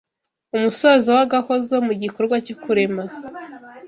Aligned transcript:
umusozo 0.55 1.09
w’agahozo 1.17 1.73
mu 1.87 1.93
gikorwa 2.01 2.35
cyo 2.45 2.55
kurema. 2.63 3.03